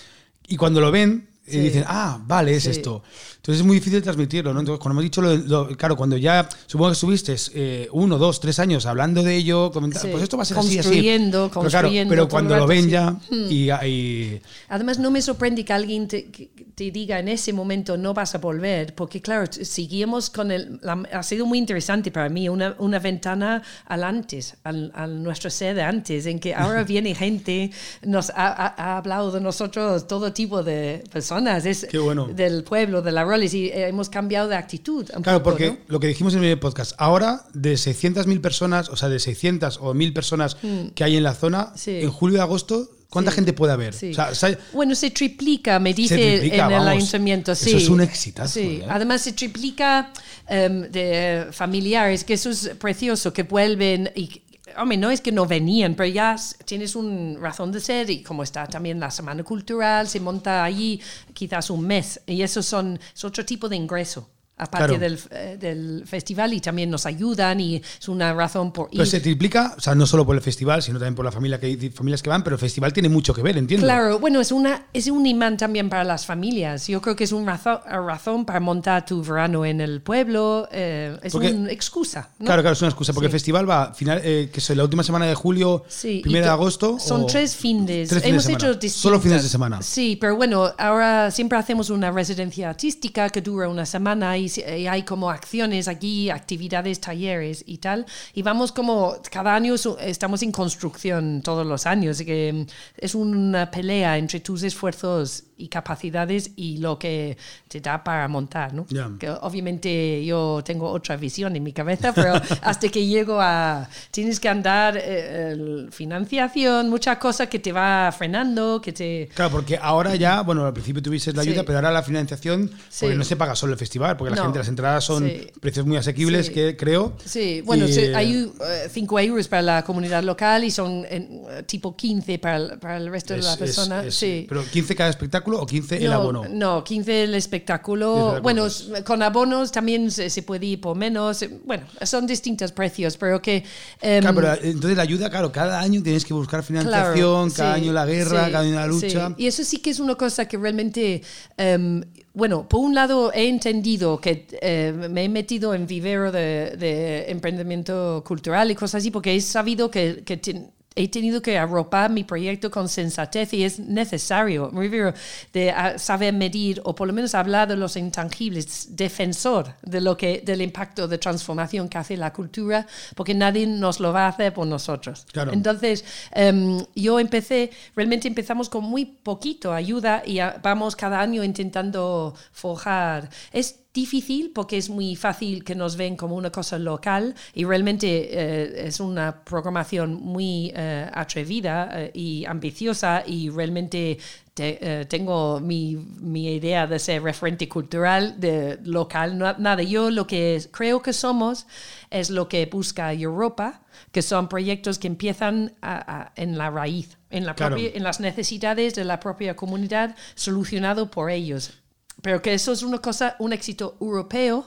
Y 0.48 0.56
cuando 0.56 0.80
lo 0.80 0.90
ven, 0.90 1.29
Sí. 1.50 1.58
dicen, 1.60 1.84
ah, 1.86 2.20
vale, 2.26 2.54
es 2.54 2.64
Sí. 2.64 2.70
esto. 2.70 3.02
Entonces 3.36 3.60
es 3.62 3.66
muy 3.66 3.76
difícil 3.76 4.02
transmitirlo, 4.02 4.52
¿no? 4.52 4.60
Entonces, 4.60 4.80
cuando 4.82 5.00
hemos 5.00 5.04
dicho 5.04 5.22
lo, 5.22 5.34
lo- 5.34 5.68
claro, 5.76 5.96
cuando 5.96 6.16
ya, 6.18 6.46
supongo 6.66 6.90
que 6.90 6.94
estuviste 6.94 7.36
eh, 7.54 7.88
uno, 7.92 8.18
dos, 8.18 8.38
tres 8.38 8.58
años 8.58 8.84
hablando 8.86 9.22
de 9.22 9.34
ello, 9.34 9.70
comentando, 9.72 10.06
Sí. 10.06 10.12
pues 10.12 10.22
esto 10.24 10.36
va 10.36 10.42
a 10.42 10.46
ser 10.46 10.58
así, 10.58 10.78
así. 10.78 10.88
Construyendo, 10.88 11.48
Pero 11.48 11.50
claro, 11.50 11.88
construyendo 11.88 12.10
pero 12.12 12.28
cuando 12.28 12.54
el 12.54 12.60
lo 12.60 12.66
rato, 12.66 12.78
ven 12.80 12.88
ya 12.90 13.16
y, 13.48 13.70
y- 13.86 14.42
Además, 14.68 14.98
no 14.98 15.10
me 15.10 15.22
sorprende 15.22 15.64
que 15.64 15.72
alguien 15.72 16.06
te, 16.06 16.28
te 16.74 16.90
diga 16.90 17.18
en 17.18 17.28
ese 17.28 17.52
momento 17.54 17.96
no 17.96 18.12
vas 18.12 18.34
a 18.34 18.38
volver, 18.38 18.94
porque 18.94 19.22
claro, 19.22 19.46
seguimos 19.50 20.28
con 20.28 20.50
el... 20.50 20.78
la- 20.82 21.02
ha 21.12 21.22
sido 21.22 21.46
muy 21.46 21.56
interesante 21.58 22.10
para 22.10 22.28
mí, 22.28 22.46
una, 22.48 22.74
una 22.78 22.98
ventana 22.98 23.62
al 23.86 24.04
antes, 24.04 24.54
al, 24.64 24.92
a 24.94 25.06
nuestra 25.06 25.48
sede 25.50 25.82
antes, 25.82 26.26
en 26.26 26.38
que 26.38 26.54
ahora 26.54 26.84
viene 26.92 27.14
gente, 27.14 27.70
nos 28.02 28.28
ha, 28.30 28.34
ha- 28.48 28.74
ha 28.76 28.96
hablado 28.98 29.30
de 29.32 29.40
nosotros 29.40 30.06
todo 30.06 30.32
tipo 30.34 30.62
de 30.62 31.02
personas, 31.10 31.39
es 31.48 31.86
Qué 31.90 31.98
bueno. 31.98 32.26
del 32.28 32.64
pueblo, 32.64 33.02
de 33.02 33.12
la 33.12 33.24
Rollis, 33.24 33.54
y 33.54 33.66
eh, 33.68 33.88
hemos 33.88 34.08
cambiado 34.08 34.48
de 34.48 34.56
actitud. 34.56 35.08
un 35.16 35.22
Claro, 35.22 35.38
poco, 35.42 35.50
porque 35.56 35.68
¿no? 35.68 35.78
lo 35.88 36.00
que 36.00 36.06
dijimos 36.06 36.34
en 36.34 36.44
el 36.44 36.58
podcast, 36.58 36.92
ahora 36.98 37.44
de 37.54 37.74
600.000 37.74 38.40
personas, 38.40 38.88
o 38.88 38.96
sea, 38.96 39.08
de 39.08 39.18
600 39.18 39.78
o 39.80 39.94
1.000 39.94 40.12
personas 40.12 40.56
que 40.94 41.04
hay 41.04 41.16
en 41.16 41.22
la 41.22 41.34
zona. 41.34 41.72
Sí. 41.74 42.00
en 42.00 42.10
julio 42.10 42.38
y 42.38 42.40
agosto, 42.40 42.90
¿cuánta 43.08 43.30
Sí. 43.30 43.36
gente 43.36 43.52
puede 43.52 43.72
haber? 43.72 43.94
Sí. 43.94 44.10
O 44.10 44.14
sea, 44.14 44.34
sa- 44.34 44.56
Bueno, 44.72 44.94
se 44.94 45.10
triplica, 45.10 45.78
me 45.78 45.94
dice 45.94 46.16
triplica, 46.16 46.66
en 46.66 46.72
el 46.72 46.88
ayuntamiento. 46.88 47.52
Eso 47.52 47.64
Sí. 47.64 47.76
es 47.76 47.88
un 47.88 48.00
exitazo, 48.00 48.54
Sí. 48.54 48.80
¿eh? 48.82 48.86
Además, 48.88 49.22
se 49.22 49.32
triplica 49.32 50.12
em, 50.48 50.82
de 50.90 51.46
familiares, 51.52 52.24
que 52.24 52.34
eso 52.34 52.50
es 52.50 52.70
precioso, 52.78 53.32
que 53.32 53.42
vuelven 53.44 54.10
y. 54.14 54.42
Hombre, 54.76 54.96
no 54.96 55.10
es 55.10 55.20
que 55.20 55.32
no 55.32 55.46
venían, 55.46 55.94
pero 55.94 56.08
ya 56.08 56.36
tienes 56.64 56.94
una 56.96 57.38
razón 57.38 57.72
de 57.72 57.80
ser 57.80 58.10
y 58.10 58.22
como 58.22 58.42
está 58.42 58.66
también 58.66 59.00
la 59.00 59.10
Semana 59.10 59.42
Cultural, 59.42 60.08
se 60.08 60.20
monta 60.20 60.64
allí 60.64 61.00
quizás 61.32 61.70
un 61.70 61.86
mes 61.86 62.20
y 62.26 62.42
eso 62.42 62.62
son, 62.62 62.98
es 63.14 63.24
otro 63.24 63.44
tipo 63.44 63.68
de 63.68 63.76
ingreso. 63.76 64.28
Aparte 64.62 64.98
Claro. 64.98 64.98
del, 64.98 65.18
eh, 65.30 65.56
del 65.58 66.04
festival 66.06 66.52
y 66.52 66.60
también 66.60 66.90
nos 66.90 67.06
ayudan 67.06 67.60
y 67.60 67.76
es 67.76 68.08
una 68.08 68.32
razón 68.34 68.72
por 68.72 68.88
ir. 68.90 68.98
pero 68.98 69.06
se 69.06 69.20
triplica, 69.20 69.74
o 69.76 69.80
sea, 69.80 69.94
no 69.94 70.06
solo 70.06 70.26
por 70.26 70.36
el 70.36 70.42
festival, 70.42 70.82
sino 70.82 70.98
también 70.98 71.14
por 71.14 71.24
la 71.24 71.32
familia 71.32 71.58
que, 71.58 71.90
familias 71.94 72.22
que 72.22 72.28
van, 72.30 72.42
pero 72.44 72.56
el 72.56 72.60
festival 72.60 72.92
tiene 72.92 73.08
mucho 73.08 73.32
que 73.32 73.42
ver, 73.42 73.56
entiendo. 73.56 73.86
Claro, 73.86 74.18
bueno, 74.18 74.40
es, 74.40 74.52
una, 74.52 74.86
es 74.92 75.06
un 75.08 75.24
imán 75.26 75.56
también 75.56 75.88
para 75.88 76.04
las 76.04 76.26
familias. 76.26 76.86
Yo 76.88 77.00
creo 77.00 77.16
que 77.16 77.24
es 77.24 77.32
una 77.32 77.52
razón, 77.56 77.80
razón 77.86 78.44
para 78.44 78.60
montar 78.60 79.04
tu 79.06 79.22
verano 79.22 79.64
en 79.64 79.80
el 79.80 80.00
pueblo. 80.02 80.68
eh, 80.72 81.16
es 81.22 81.32
Porque- 81.32 81.50
una 81.52 81.70
excusa. 81.72 82.28
¿no? 82.38 82.46
Claro, 82.46 82.62
claro, 82.62 82.74
es 82.74 82.82
una 82.82 82.88
excusa, 82.90 83.12
porque 83.12 83.26
Sí. 83.26 83.30
el 83.30 83.32
festival 83.32 83.68
va 83.70 83.94
final, 83.94 84.20
eh, 84.22 84.50
que 84.52 84.60
es 84.60 84.70
la 84.70 84.82
última 84.84 85.02
semana 85.02 85.26
de 85.26 85.34
julio, 85.34 85.84
Sí, 85.88 86.20
primera 86.22 86.46
de 86.46 86.50
to- 86.50 86.52
agosto. 86.52 86.98
Son 86.98 87.22
o- 87.22 87.26
tres 87.26 87.56
fines. 87.56 88.08
tres 88.08 88.22
fines 88.22 88.34
Hemos 88.34 88.46
de 88.46 88.52
hecho 88.52 88.74
distintas. 88.74 89.00
Solo 89.00 89.20
fines 89.20 89.42
de 89.42 89.48
semana. 89.48 89.80
Sí, 89.82 90.16
pero 90.20 90.36
bueno, 90.36 90.70
ahora 90.78 91.30
siempre 91.30 91.56
hacemos 91.58 91.88
una 91.90 92.10
residencia 92.10 92.68
artística 92.70 93.28
que 93.30 93.40
dura 93.40 93.68
una 93.68 93.86
semana 93.86 94.36
y, 94.36 94.48
y 94.58 94.86
hay 94.86 95.02
como 95.04 95.30
acciones 95.30 95.88
aquí, 95.88 96.30
actividades, 96.30 97.00
talleres 97.00 97.62
y 97.66 97.78
tal. 97.78 98.06
Y 98.34 98.42
vamos 98.42 98.72
como, 98.72 99.16
cada 99.30 99.54
año 99.54 99.74
estamos 100.00 100.42
en 100.42 100.52
construcción 100.52 101.42
todos 101.42 101.66
los 101.66 101.86
años, 101.86 102.16
así 102.16 102.24
que 102.24 102.66
es 102.96 103.14
una 103.14 103.70
pelea 103.70 104.16
entre 104.18 104.40
tus 104.40 104.62
esfuerzos 104.62 105.44
y 105.56 105.68
capacidades 105.68 106.52
y 106.56 106.78
lo 106.78 106.98
que 106.98 107.36
te 107.68 107.80
da 107.80 108.02
para 108.02 108.26
montar, 108.28 108.72
¿no? 108.72 108.86
Ya. 108.88 109.10
Que 109.18 109.28
obviamente 109.30 110.24
yo 110.24 110.62
tengo 110.64 110.88
otra 110.90 111.16
visión 111.16 111.54
en 111.54 111.62
mi 111.62 111.72
cabeza, 111.72 112.12
pero 112.14 112.32
hasta 112.62 112.88
que 112.88 113.06
llego 113.06 113.38
a... 113.40 113.86
Tienes 114.10 114.40
que 114.40 114.48
andar, 114.48 114.98
eh, 114.98 115.86
financiación, 115.90 116.88
muchas 116.88 117.18
cosas 117.18 117.48
que 117.48 117.58
te 117.58 117.72
va 117.72 118.10
frenando, 118.16 118.80
que 118.80 118.92
te... 118.92 119.28
Claro, 119.34 119.50
porque 119.50 119.78
ahora 119.80 120.14
ya, 120.16 120.40
bueno, 120.42 120.64
al 120.64 120.72
principio 120.72 121.02
tuviste 121.02 121.32
la 121.32 121.42
Sí. 121.42 121.50
ayuda, 121.50 121.62
pero 121.64 121.78
ahora 121.78 121.90
la 121.90 122.02
financiación, 122.02 122.68
porque 122.68 123.12
Sí. 123.12 123.14
no 123.14 123.24
se 123.24 123.36
paga 123.36 123.54
solo 123.54 123.72
el 123.74 123.78
festival, 123.78 124.16
porque 124.16 124.34
la 124.34 124.39
No. 124.40 124.44
gente, 124.46 124.58
las 124.58 124.68
entradas 124.68 125.04
son 125.04 125.28
Sí. 125.28 125.46
precios 125.60 125.86
muy 125.86 125.96
asequibles, 125.96 126.46
Sí. 126.46 126.52
que 126.52 126.76
creo. 126.76 127.16
Sí, 127.24 127.60
bueno, 127.62 127.86
Y, 127.88 127.92
eh, 127.98 128.14
hay 128.14 128.52
5 128.90 129.18
euros 129.20 129.48
para 129.48 129.62
la 129.62 129.84
comunidad 129.84 130.22
local 130.22 130.64
y 130.64 130.70
son 130.70 131.04
en, 131.08 131.42
eh, 131.50 131.62
tipo 131.66 131.96
15 131.96 132.38
para 132.38 132.56
el, 132.56 132.78
para 132.78 132.96
el 132.96 133.10
resto 133.10 133.34
de 133.34 133.40
es- 133.40 133.46
la 133.46 133.52
es- 133.52 133.58
persona. 133.58 134.04
es- 134.04 134.14
sí. 134.14 134.46
Pero 134.48 134.64
15 134.64 134.94
cada 134.96 135.10
espectáculo 135.10 135.60
o 135.60 135.66
15 135.66 135.96
el 135.98 136.04
no, 136.10 136.12
abono. 136.14 136.44
No, 136.50 136.82
15 136.84 137.24
el 137.24 137.34
espectáculo. 137.34 138.40
Bueno, 138.42 138.66
con 139.04 139.22
abonos 139.22 139.70
también 139.72 140.10
se, 140.10 140.30
se 140.30 140.42
puede 140.42 140.66
ir 140.66 140.80
por 140.80 140.96
menos. 140.96 141.44
Bueno, 141.64 141.86
son 142.02 142.26
distintos 142.26 142.72
precios, 142.72 143.16
pero 143.16 143.40
que... 143.40 143.64
em, 144.00 144.20
Claro, 144.22 144.34
pero 144.36 144.52
eh, 144.54 144.60
entonces 144.64 144.96
la 144.96 145.02
ayuda, 145.02 145.30
claro, 145.30 145.52
cada 145.52 145.80
año 145.80 146.02
tienes 146.02 146.24
que 146.24 146.34
buscar 146.34 146.64
Claro, 146.64 146.66
financiación, 146.84 147.50
cada 147.50 147.74
sí, 147.76 147.82
año 147.82 147.92
la 147.92 148.06
guerra, 148.06 148.50
cada 148.50 148.60
año 148.60 148.74
la 148.74 148.86
lucha. 148.86 149.34
Y 149.36 149.46
eso 149.46 149.64
sí 149.64 149.78
que 149.78 149.90
es 149.90 150.00
una 150.00 150.14
cosa 150.14 150.46
que 150.46 150.56
realmente, 150.56 151.22
em, 151.56 152.02
bueno, 152.32 152.68
por 152.68 152.80
un 152.80 152.94
lado 152.94 153.32
he 153.32 153.48
entendido 153.48 154.20
que 154.20 154.46
eh, 154.62 154.92
me 155.10 155.24
he 155.24 155.28
metido 155.28 155.74
en 155.74 155.86
vivero 155.86 156.30
de, 156.32 156.76
de 156.78 157.30
emprendimiento 157.30 158.22
cultural 158.26 158.70
y 158.70 158.74
cosas 158.74 159.00
así, 159.02 159.10
porque 159.10 159.34
he 159.34 159.40
sabido 159.40 159.90
que, 159.90 160.22
que 160.24 160.36
ten- 160.36 160.70
he 161.04 161.08
tenido 161.08 161.40
que 161.40 161.56
arropar 161.56 162.10
mi 162.10 162.24
proyecto 162.24 162.70
con 162.70 162.88
sensatez 162.88 163.54
y 163.54 163.64
es 163.64 163.78
necesario, 163.78 164.70
me 164.70 164.82
refiero, 164.82 165.14
de 165.52 165.70
ah, 165.70 165.98
saber 165.98 166.34
medir 166.34 166.80
o 166.84 166.94
por 166.94 167.06
lo 167.08 167.14
menos 167.14 167.34
hablar 167.34 167.68
de 167.68 167.76
los 167.76 167.96
intangibles, 167.96 168.96
defensor 168.96 169.74
de 169.82 170.00
lo 170.00 170.16
que, 170.16 170.42
del 170.44 170.60
impacto 170.60 171.08
de 171.08 171.16
transformación 171.16 171.88
que 171.88 171.98
hace 171.98 172.16
la 172.16 172.32
cultura, 172.32 172.86
porque 173.16 173.34
nadie 173.34 173.66
nos 173.66 173.98
lo 173.98 174.12
va 174.12 174.26
a 174.26 174.28
hacer 174.28 174.52
por 174.52 174.66
nosotros. 174.66 175.26
Claro. 175.32 175.52
Entonces, 175.52 176.04
em, 176.32 176.84
yo 176.94 177.18
empecé, 177.18 177.70
realmente 177.96 178.28
empezamos 178.28 178.68
con 178.68 178.84
muy 178.84 179.06
poquito 179.06 179.72
ayuda 179.72 180.22
y 180.26 180.40
ah, 180.40 180.60
vamos 180.62 180.96
cada 180.96 181.20
año 181.20 181.42
intentando 181.42 182.34
forjar. 182.52 183.30
Es 183.52 183.80
difícil 183.92 184.52
porque 184.54 184.76
es 184.78 184.88
muy 184.88 185.16
fácil 185.16 185.64
que 185.64 185.74
nos 185.74 185.96
ven 185.96 186.16
como 186.16 186.36
una 186.36 186.50
cosa 186.52 186.78
local 186.78 187.34
y 187.54 187.64
realmente 187.64 188.06
eh, 188.30 188.86
es 188.86 189.00
una 189.00 189.42
programación 189.44 190.14
muy 190.14 190.72
eh, 190.76 191.10
atrevida 191.12 191.88
eh, 191.92 192.10
y 192.14 192.44
ambiciosa 192.44 193.24
y 193.26 193.50
realmente 193.50 194.18
te- 194.54 194.78
eh, 195.00 195.04
tengo 195.06 195.58
mi, 195.58 195.96
mi 195.96 196.54
idea 196.54 196.86
de 196.86 196.98
ser 197.00 197.22
referente 197.22 197.68
cultural 197.68 198.38
de 198.38 198.78
local, 198.84 199.36
no- 199.36 199.54
nada. 199.58 199.82
Yo 199.82 200.10
lo 200.10 200.24
que 200.26 200.62
creo 200.70 201.02
que 201.02 201.12
somos 201.12 201.66
es 202.10 202.30
lo 202.30 202.48
que 202.48 202.66
busca 202.66 203.12
Europa, 203.12 203.82
que 204.12 204.22
son 204.22 204.48
proyectos 204.48 204.98
que 205.00 205.08
empiezan 205.08 205.72
a- 205.82 206.20
a- 206.20 206.32
en 206.36 206.56
la 206.58 206.70
raíz, 206.70 207.18
en, 207.30 207.44
la 207.44 207.54
Claro. 207.54 207.74
propia- 207.74 207.90
en 207.94 208.04
las 208.04 208.20
necesidades 208.20 208.94
de 208.94 209.04
la 209.04 209.18
propia 209.18 209.56
comunidad, 209.56 210.14
solucionado 210.36 211.10
por 211.10 211.30
ellos. 211.30 211.72
Pero 212.22 212.42
que 212.42 212.52
eso 212.54 212.72
es 212.72 212.82
una 212.82 212.98
cosa, 212.98 213.36
un 213.38 213.52
éxito 213.52 213.96
europeo. 214.00 214.66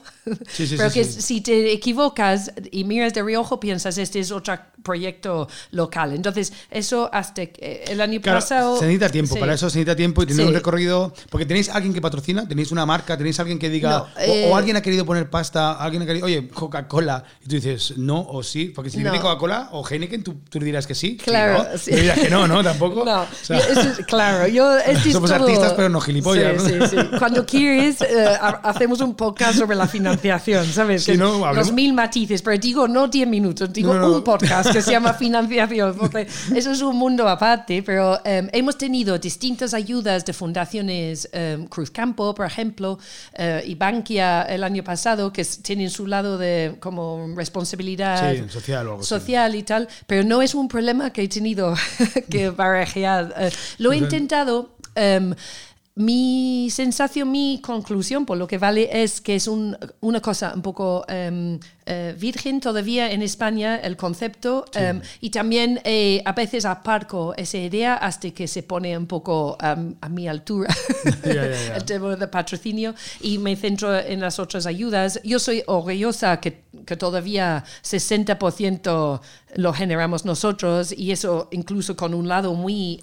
Sí, 0.50 0.66
sí, 0.66 0.74
pero 0.76 0.90
sí, 0.90 0.98
que 1.00 1.04
si 1.04 1.40
te 1.40 1.72
equivocas 1.72 2.52
y 2.70 2.84
miras 2.84 3.14
de 3.14 3.22
reojo, 3.22 3.60
piensas, 3.60 3.96
este 3.98 4.18
es 4.20 4.30
otro 4.32 4.54
proyecto 4.82 5.48
local. 5.70 6.12
Entonces, 6.12 6.52
eso 6.70 7.08
hasta 7.12 7.46
que- 7.46 7.84
el 7.88 8.00
año 8.00 8.20
Claro, 8.20 8.40
pasado... 8.40 8.76
se 8.78 8.84
necesita 8.86 9.08
tiempo, 9.08 9.36
para 9.36 9.54
eso 9.54 9.70
se 9.70 9.78
necesita 9.78 9.96
tiempo 9.96 10.22
y 10.22 10.26
tener 10.26 10.46
un 10.46 10.52
recorrido. 10.54 11.12
Porque 11.30 11.46
tenéis 11.46 11.68
alguien 11.70 11.94
que 11.94 12.00
patrocina, 12.00 12.46
tenéis 12.46 12.70
una 12.72 12.84
marca, 12.84 13.16
tenéis 13.16 13.38
alguien 13.40 13.58
que 13.58 13.70
diga. 13.70 13.90
No, 13.90 14.02
o- 14.02 14.08
eh, 14.18 14.50
o, 14.50 14.56
alguien 14.56 14.76
ha 14.76 14.82
querido 14.82 15.06
poner 15.06 15.30
pasta, 15.30 15.72
alguien 15.72 16.02
ha 16.02 16.06
querido, 16.06 16.26
oye, 16.26 16.48
Coca-Cola. 16.48 17.24
Y 17.42 17.48
tú 17.48 17.54
dices, 17.54 17.94
no 17.96 18.20
o 18.20 18.42
sí. 18.42 18.66
Porque 18.74 18.90
si 18.90 18.98
No. 18.98 19.04
viene 19.04 19.20
Coca-Cola 19.20 19.68
o 19.72 19.86
Heineken, 19.88 20.22
tú, 20.22 20.34
tú 20.50 20.58
dirás 20.58 20.86
que 20.86 20.94
sí. 20.94 21.16
Claro, 21.16 21.58
¿no? 21.64 21.78
Tú 21.78 21.90
dirás 21.90 22.18
que 22.18 22.30
no, 22.30 22.46
¿no? 22.46 22.62
Tampoco. 22.62 23.04
No, 23.04 23.22
O 23.22 23.26
sea, 23.42 23.58
yo- 23.58 23.72
eso 23.72 23.80
es- 24.00 24.06
claro, 24.06 24.48
yo 24.48 24.68
Somos 25.12 25.30
todo- 25.30 25.44
artistas, 25.44 25.72
pero 25.74 25.88
no 25.88 26.00
gilipollas, 26.00 26.62
Sí, 26.62 26.96
Cuando 27.44 27.50
quieres, 27.66 28.00
eh, 28.00 28.26
ha- 28.40 28.60
hacemos 28.64 29.00
un 29.00 29.14
podcast 29.14 29.58
sobre 29.58 29.76
la 29.76 29.86
financiación, 29.86 30.64
¿sabes? 30.66 31.04
Sí, 31.04 31.16
no, 31.16 31.52
los 31.52 31.72
mil 31.72 31.92
matices, 31.92 32.42
pero 32.42 32.58
digo 32.58 32.88
no 32.88 33.08
10 33.08 33.28
minutos, 33.28 33.72
digo 33.72 33.92
No, 33.94 34.00
no, 34.00 34.12
un 34.16 34.24
podcast 34.24 34.72
que 34.72 34.82
se 34.82 34.90
llama 34.90 35.14
financiación, 35.14 35.96
porque 35.96 36.26
eso 36.54 36.70
es 36.72 36.80
un 36.82 36.96
mundo 36.96 37.28
aparte, 37.28 37.82
pero 37.82 38.20
eh, 38.24 38.48
hemos 38.52 38.76
tenido 38.78 39.18
distintas 39.18 39.74
ayudas 39.74 40.24
de 40.24 40.32
fundaciones 40.32 41.28
eh, 41.32 41.66
Cruz 41.68 41.90
Campo, 41.90 42.34
por 42.34 42.46
ejemplo, 42.46 42.98
eh, 43.34 43.62
y 43.66 43.74
Bankia 43.74 44.42
el 44.42 44.64
año 44.64 44.82
pasado, 44.84 45.32
que 45.32 45.44
tienen 45.44 45.90
su 45.90 46.06
lado 46.06 46.38
de 46.38 46.76
como 46.80 47.28
responsabilidad 47.36 48.32
Sí, 48.34 48.44
social 48.48 48.80
algo 48.80 49.02
social 49.02 49.54
y 49.54 49.62
tal, 49.62 49.88
pero 50.06 50.24
no 50.24 50.42
es 50.42 50.54
un 50.54 50.68
problema 50.68 51.10
que 51.10 51.22
he 51.22 51.28
tenido 51.28 51.74
que 52.30 52.50
barajear. 52.50 53.34
Eh, 53.38 53.50
lo 53.78 53.92
he 53.92 53.96
intentado. 53.98 54.70
em, 54.94 55.34
mi 55.96 56.70
sensación, 56.70 57.30
mi 57.30 57.60
conclusión, 57.62 58.26
por 58.26 58.36
lo 58.36 58.48
que 58.48 58.58
vale, 58.58 58.88
es 59.04 59.20
que 59.20 59.36
es 59.36 59.46
un, 59.46 59.76
una 60.00 60.20
cosa 60.20 60.52
un 60.52 60.62
poco 60.62 61.04
em, 61.06 61.60
eh, 61.86 62.16
virgen 62.18 62.60
todavía 62.60 63.12
en 63.12 63.22
España, 63.22 63.76
el 63.76 63.96
concepto, 63.96 64.64
em, 64.74 65.00
y 65.20 65.30
también 65.30 65.80
eh, 65.84 66.20
a 66.24 66.32
veces 66.32 66.64
aparco 66.64 67.32
esa 67.36 67.58
idea 67.58 67.94
hasta 67.94 68.30
que 68.30 68.48
se 68.48 68.64
pone 68.64 68.98
un 68.98 69.06
poco 69.06 69.56
em, 69.62 69.94
a 70.00 70.08
mi 70.08 70.26
altura 70.26 70.74
el 71.22 71.84
tema 71.84 72.16
de 72.16 72.26
patrocinio 72.26 72.94
y 73.20 73.38
me 73.38 73.54
centro 73.54 73.96
en 73.96 74.20
las 74.20 74.40
otras 74.40 74.66
ayudas. 74.66 75.20
Yo 75.22 75.38
soy 75.38 75.62
orgullosa 75.66 76.40
que, 76.40 76.64
que 76.84 76.96
todavía 76.96 77.64
60% 77.82 79.20
lo 79.56 79.72
generamos 79.72 80.24
nosotros 80.24 80.92
y 80.96 81.12
eso 81.12 81.48
incluso 81.52 81.96
con 81.96 82.14
un 82.14 82.28
lado 82.28 82.54
muy 82.54 83.00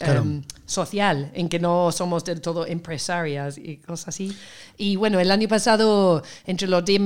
social, 0.65 1.31
en 1.33 1.49
que 1.49 1.59
no 1.59 1.91
somos 1.91 2.23
del 2.23 2.41
todo 2.41 2.65
empresarias 2.65 3.57
y 3.57 3.77
cosas 3.77 4.09
así. 4.09 4.35
Y 4.77 4.95
bueno, 4.95 5.19
el 5.19 5.29
año 5.31 5.47
pasado, 5.47 6.23
entre 6.45 6.67
los 6.67 6.83
10 6.83 7.01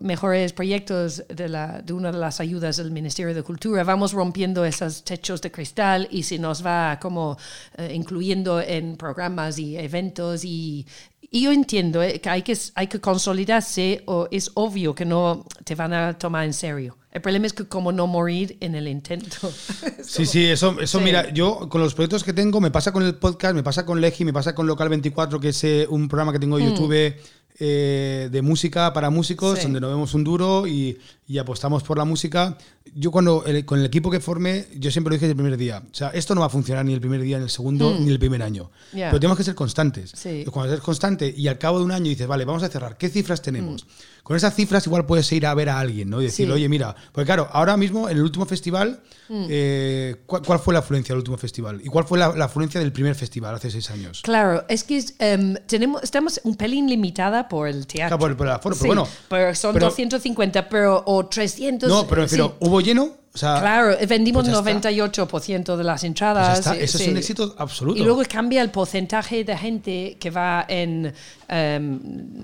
mejores 0.00 0.52
proyectos 0.52 1.22
de, 1.28 1.48
la, 1.48 1.82
de 1.82 1.92
una 1.92 2.10
de 2.12 2.18
las 2.18 2.40
ayudas 2.40 2.78
del 2.78 2.90
Ministerio 2.90 3.34
de 3.34 3.42
Cultura, 3.42 3.84
vamos 3.84 4.12
rompiendo 4.12 4.64
esos 4.64 5.04
techos 5.04 5.40
de 5.42 5.50
cristal 5.50 6.08
y 6.10 6.22
se 6.22 6.38
nos 6.38 6.64
va 6.64 6.98
como 7.00 7.36
eh, 7.76 7.92
incluyendo 7.94 8.60
en 8.60 8.96
programas 8.96 9.58
y 9.58 9.76
eventos 9.76 10.44
y, 10.44 10.86
y 11.30 11.42
yo 11.42 11.52
entiendo 11.52 12.02
eh, 12.02 12.20
que 12.20 12.28
hay, 12.28 12.42
que 12.42 12.58
hay 12.74 12.86
que 12.88 13.00
consolidarse 13.00 14.02
o 14.06 14.26
es 14.30 14.50
obvio 14.54 14.94
que 14.94 15.04
no 15.04 15.44
te 15.64 15.74
van 15.74 15.92
a 15.92 16.18
tomar 16.18 16.44
en 16.44 16.52
serio. 16.52 16.96
El 17.12 17.20
problema 17.22 17.46
es 17.46 17.52
que 17.52 17.66
como 17.66 17.90
no 17.90 18.06
morir 18.06 18.56
en 18.60 18.74
el 18.74 18.86
intento. 18.86 19.50
sí, 20.02 20.26
sí, 20.26 20.46
eso, 20.46 20.80
eso 20.80 21.00
mira, 21.00 21.32
yo 21.32 21.68
con 21.68 21.80
los 21.80 21.94
proyectos 21.94 22.22
que 22.22 22.32
tengo, 22.32 22.60
me 22.60 22.70
pasa 22.70 22.92
con 22.92 23.04
el 23.04 23.16
podcast, 23.16 23.54
me 23.54 23.62
pasa 23.62 23.84
con 23.84 24.00
Legi, 24.00 24.24
me 24.24 24.32
pasa 24.32 24.54
con 24.54 24.66
Local 24.66 24.88
24, 24.88 25.40
que 25.40 25.48
es 25.48 25.64
eh, 25.64 25.86
un 25.88 26.08
programa 26.08 26.32
que 26.32 26.38
tengo 26.38 26.58
en 26.58 26.66
mm. 26.66 26.68
YouTube 26.68 27.14
eh, 27.62 28.28
de 28.32 28.42
música 28.42 28.92
para 28.92 29.10
músicos, 29.10 29.62
donde 29.62 29.80
nos 29.80 29.90
vemos 29.90 30.14
un 30.14 30.24
duro 30.24 30.66
y, 30.66 30.98
y, 31.28 31.36
apostamos 31.36 31.82
por 31.82 31.98
la 31.98 32.06
música. 32.06 32.56
Yo 32.94 33.10
cuando 33.10 33.44
con 33.66 33.78
el 33.78 33.84
equipo 33.84 34.10
que 34.10 34.18
formé, 34.18 34.66
yo 34.76 34.90
siempre 34.90 35.10
lo 35.10 35.16
dije 35.16 35.26
desde 35.26 35.32
el 35.32 35.36
primer 35.36 35.58
día. 35.58 35.82
O 35.84 35.94
sea, 35.94 36.08
esto 36.08 36.34
no 36.34 36.40
va 36.40 36.46
a 36.46 36.50
funcionar 36.50 36.84
ni 36.84 36.94
el 36.94 37.00
primer 37.00 37.20
día, 37.20 37.36
ni 37.36 37.44
el 37.44 37.50
segundo, 37.50 37.90
mm. 37.90 38.04
ni 38.04 38.10
el 38.10 38.18
primer 38.18 38.42
año. 38.42 38.70
Pero 38.92 39.20
tenemos 39.20 39.36
que 39.36 39.44
ser 39.44 39.54
constantes. 39.54 40.14
Cuando 40.50 40.72
eres 40.72 40.82
constante 40.82 41.32
y 41.36 41.48
al 41.48 41.58
cabo 41.58 41.78
de 41.78 41.84
un 41.84 41.92
año 41.92 42.08
dices, 42.08 42.26
vale, 42.26 42.46
vamos 42.46 42.62
a 42.62 42.68
cerrar, 42.68 42.96
¿qué 42.96 43.10
cifras 43.10 43.42
tenemos? 43.42 43.84
Mm 43.84 43.88
con 44.22 44.36
esas 44.36 44.54
cifras 44.54 44.86
igual 44.86 45.06
puedes 45.06 45.30
ir 45.32 45.44
a 45.44 45.54
ver 45.54 45.68
a 45.68 45.80
alguien, 45.80 46.10
¿no? 46.10 46.20
Y 46.20 46.26
decirle, 46.26 46.54
oye, 46.54 46.68
mira, 46.68 46.94
porque 47.12 47.26
claro, 47.26 47.48
ahora 47.52 47.76
mismo 47.76 48.08
en 48.08 48.16
el 48.16 48.22
último 48.22 48.46
festival, 48.46 49.00
mm. 49.28 49.46
eh, 49.48 50.16
¿cuál, 50.26 50.60
fue 50.60 50.72
la 50.74 50.78
afluencia 50.80 51.12
del 51.12 51.18
último 51.18 51.36
festival? 51.36 51.80
¿Y 51.82 51.88
cuál 51.88 52.04
fue 52.04 52.18
la, 52.18 52.26
afluencia 52.26 52.80
del 52.80 52.92
primer 52.92 53.14
festival 53.14 53.54
hace 53.54 53.72
seis 53.72 53.90
años? 53.90 54.22
Claro, 54.22 54.64
es 54.68 54.84
que 54.84 55.04
em, 55.18 55.56
tenemos, 55.66 56.02
estamos 56.02 56.40
un 56.44 56.54
pelín 56.54 56.88
limitada 56.88 57.48
por 57.50 57.68
el 57.68 57.86
teatro. 57.86 58.16
Claro, 58.16 58.36
por, 58.36 58.46
el 58.46 58.52
aforo, 58.52 58.76
pero 58.76 58.86
bueno. 58.86 59.08
Pero 59.28 59.54
son 59.56 59.76
250, 59.76 60.68
pero, 60.68 61.02
o 61.04 61.26
300. 61.26 61.88
No, 61.88 62.06
pero, 62.06 62.26
pero 62.30 62.56
¿hubo 62.60 62.80
lleno? 62.80 63.18
claro, 63.32 63.96
vendimos 64.08 64.48
98% 64.48 65.28
pues 65.28 65.78
de 65.78 65.84
las 65.84 66.04
entradas. 66.04 66.62
Pues 66.62 66.80
eso 66.80 66.98
es 66.98 67.08
un 67.08 67.16
éxito 67.16 67.54
absoluto. 67.58 68.00
Y 68.00 68.04
luego 68.04 68.22
cambia 68.28 68.62
el 68.62 68.70
porcentaje 68.70 69.44
de 69.44 69.56
gente 69.56 70.16
que 70.18 70.30
va 70.30 70.64
en, 70.68 71.12
em, 71.48 72.00